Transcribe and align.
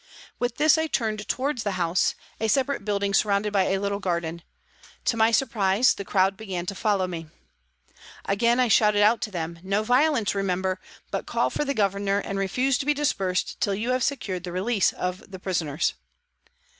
With 0.39 0.55
this 0.57 0.79
I 0.79 0.87
turned 0.87 1.27
towards 1.27 1.61
the 1.61 1.73
house, 1.77 2.15
a 2.39 2.47
separate 2.47 2.83
building 2.83 3.13
surrounded 3.13 3.53
by 3.53 3.65
a 3.65 3.77
little 3.77 3.99
garden. 3.99 4.41
To 5.05 5.15
my 5.15 5.29
surprise, 5.29 5.93
the 5.93 6.03
crowd 6.03 6.35
began 6.35 6.65
to 6.65 6.73
follow 6.73 7.05
me. 7.05 7.27
Again 8.25 8.59
I 8.59 8.67
shouted 8.67 9.03
out 9.03 9.21
to 9.21 9.29
them" 9.29 9.59
No 9.61 9.83
violence, 9.83 10.33
remember, 10.33 10.81
but 11.11 11.27
call 11.27 11.51
for 11.51 11.63
the 11.65 11.75
Governor 11.75 12.17
and 12.17 12.39
refuse 12.39 12.79
to 12.79 12.87
be 12.87 12.95
dispersed 12.95 13.61
till 13.61 13.75
you 13.75 13.91
have 13.91 14.01
secured 14.03 14.43
the 14.43 14.51
release 14.51 14.91
of 14.91 15.29
the 15.29 15.37
prisoners." 15.37 15.93